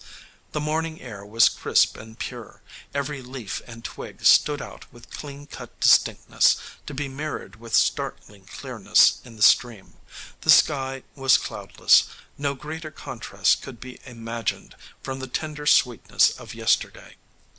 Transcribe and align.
The 0.51 0.59
morning 0.59 0.99
air 0.99 1.23
was 1.23 1.47
crisp 1.47 1.95
and 1.95 2.17
pure; 2.17 2.63
every 2.91 3.21
leaf 3.21 3.61
and 3.67 3.83
twig 3.85 4.25
stood 4.25 4.59
out 4.59 4.91
with 4.91 5.11
clean 5.11 5.45
cut 5.45 5.79
distinctness, 5.79 6.57
to 6.87 6.95
be 6.95 7.07
mirrored 7.07 7.57
with 7.57 7.75
startling 7.75 8.45
clearness 8.47 9.21
in 9.23 9.35
the 9.35 9.43
stream; 9.43 9.97
the 10.39 10.49
sky 10.49 11.03
was 11.13 11.37
cloudless: 11.37 12.05
no 12.35 12.55
greater 12.55 12.89
contrast 12.89 13.61
could 13.61 13.79
be 13.79 13.99
imagined 14.03 14.75
from 15.03 15.19
the 15.19 15.27
tender 15.27 15.67
sweetness 15.67 16.31
of 16.31 16.55
yesterday. 16.55 17.17